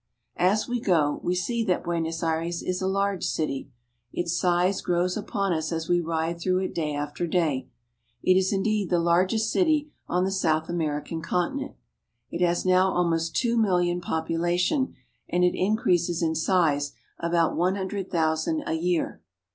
[0.39, 3.69] As we go we see that Buenos Aires is a large city.
[4.11, 7.69] Its size grows upon us as we ride through it day after day.
[8.23, 11.75] It is indeed the largest city on the South Ameri can continent.
[12.31, 14.95] It has now almost two million pop ulation,
[15.29, 19.21] and it increases in size about one hundred thousand a year.